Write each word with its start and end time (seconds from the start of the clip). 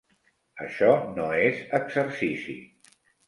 Això 0.63 0.87
no 1.17 1.27
és 1.49 1.61
exercici. 1.81 2.57